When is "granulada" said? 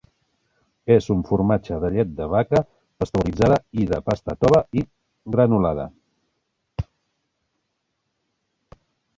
5.37-5.87